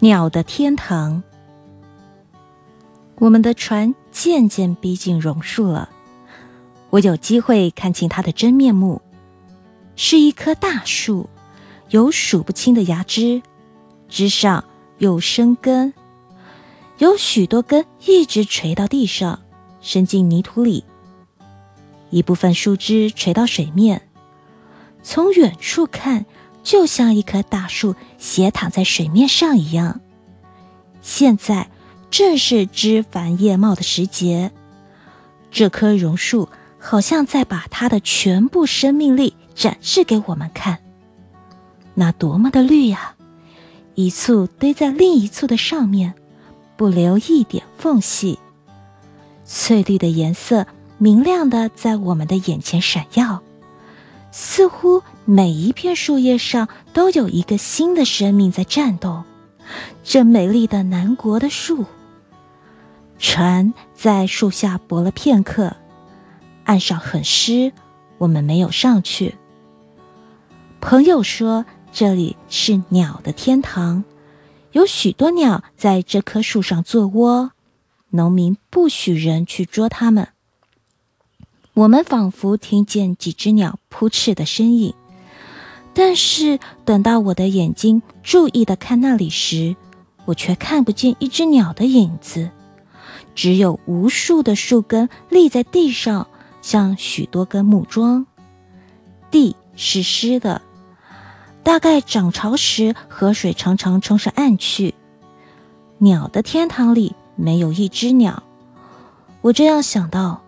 [0.00, 1.24] 鸟的天堂。
[3.16, 5.88] 我们的船渐渐逼近榕树了，
[6.90, 9.02] 我有机会看清它的真面目，
[9.96, 11.28] 是一棵大树，
[11.90, 13.42] 有数不清的芽枝，
[14.08, 14.62] 枝上
[14.98, 15.92] 有生根，
[16.98, 19.40] 有许多根一直垂到地上，
[19.80, 20.84] 伸进泥土里。
[22.10, 24.08] 一部分树枝垂到水面，
[25.02, 26.24] 从远处看。
[26.68, 30.02] 就像一棵大树斜躺在水面上一样。
[31.00, 31.70] 现在
[32.10, 34.52] 正是枝繁叶茂的时节，
[35.50, 40.80] 这棵榕树好像在把它的全部生命力展示给我们看。
[41.94, 43.14] 那多么的绿呀！
[43.94, 46.12] 一簇堆在另一簇的上面，
[46.76, 48.38] 不留一点缝隙。
[49.46, 50.66] 翠绿的颜色
[50.98, 53.42] 明亮的在我们的眼前闪耀。
[54.30, 59.24] 似乎每一片树叶上都有一个新的生命在颤动，
[60.04, 61.84] 这美丽的南国的树。
[63.18, 65.74] 船在树下泊了片刻，
[66.64, 67.72] 岸上很湿，
[68.18, 69.34] 我们没有上去。
[70.80, 74.04] 朋友说这里是鸟的天堂，
[74.70, 77.50] 有许多鸟在这棵树上做窝，
[78.10, 80.28] 农民不许人去捉它们。
[81.78, 84.94] 我们仿佛听见几只鸟扑翅的声音，
[85.94, 89.76] 但是等到我的眼睛注意的看那里时，
[90.24, 92.50] 我却看不见一只鸟的影子，
[93.36, 96.26] 只有无数的树根立在地上，
[96.62, 98.26] 像许多根木桩。
[99.30, 100.60] 地是湿的，
[101.62, 104.94] 大概涨潮时河水常常冲上岸去。
[105.98, 108.42] 鸟的天堂里没有一只鸟，
[109.42, 110.42] 我这样想到。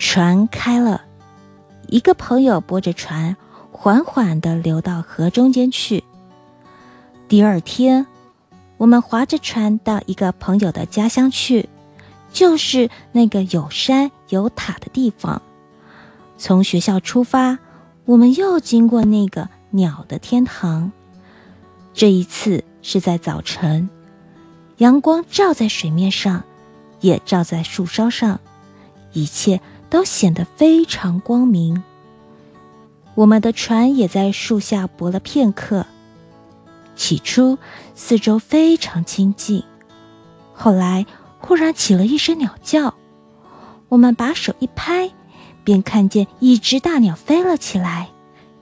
[0.00, 1.02] 船开了，
[1.88, 3.36] 一个朋友拨着船，
[3.70, 6.02] 缓缓地流到河中间去。
[7.28, 8.06] 第二天，
[8.78, 11.68] 我们划着船到一个朋友的家乡去，
[12.32, 15.42] 就是那个有山有塔的地方。
[16.38, 17.58] 从学校出发，
[18.06, 20.90] 我们又经过那个鸟的天堂。
[21.92, 23.90] 这一次是在早晨，
[24.78, 26.42] 阳光照在水面上，
[27.00, 28.40] 也照在树梢上，
[29.12, 29.60] 一切。
[29.90, 31.82] 都显得非常光明。
[33.16, 35.84] 我们的船也在树下泊了片刻。
[36.94, 37.58] 起初，
[37.94, 39.64] 四周非常清静，
[40.52, 41.06] 后来
[41.38, 42.94] 忽然起了一声鸟叫。
[43.88, 45.10] 我们把手一拍，
[45.64, 48.10] 便看见一只大鸟飞了起来，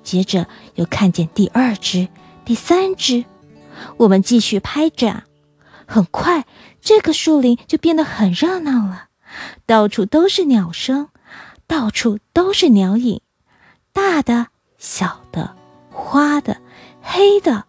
[0.03, 0.47] 接着
[0.77, 2.09] 又看见第二只、
[2.45, 3.25] 第三只。
[3.99, 5.25] 我们继续拍着，
[5.87, 6.47] 很快，
[6.81, 9.09] 这个树林就变得很热闹了，
[9.67, 11.09] 到处都是鸟声。
[11.69, 13.21] 到处都是鸟影，
[13.93, 14.47] 大的、
[14.79, 15.55] 小的、
[15.91, 16.57] 花的、
[17.03, 17.67] 黑的，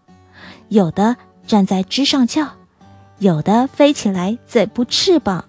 [0.70, 2.48] 有的站在枝上叫，
[3.18, 5.49] 有的飞起来，嘴不翅膀。